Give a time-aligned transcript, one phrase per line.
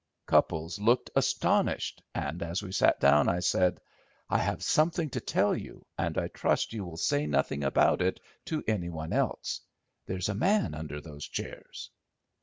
[0.25, 3.79] Cupples looked astonished, and, as we sat down, I said—
[4.31, 8.19] "I have something to tell you, and I trust you will say nothing about it
[8.45, 9.61] to any one else.
[10.07, 11.91] There's a man under those chairs."